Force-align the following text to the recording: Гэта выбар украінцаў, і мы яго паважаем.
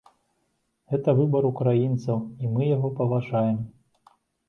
Гэта 0.93 1.09
выбар 1.19 1.47
украінцаў, 1.51 2.19
і 2.43 2.53
мы 2.57 2.69
яго 2.75 2.87
паважаем. 3.03 3.65